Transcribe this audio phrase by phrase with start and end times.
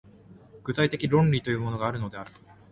[0.63, 2.31] 具体的論理というものがあるのである。